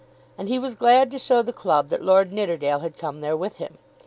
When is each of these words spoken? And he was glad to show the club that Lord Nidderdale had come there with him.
And 0.35 0.49
he 0.49 0.57
was 0.57 0.73
glad 0.73 1.11
to 1.11 1.19
show 1.19 1.43
the 1.43 1.53
club 1.53 1.89
that 1.89 2.01
Lord 2.03 2.33
Nidderdale 2.33 2.79
had 2.79 2.97
come 2.97 3.21
there 3.21 3.37
with 3.37 3.57
him. 3.57 3.77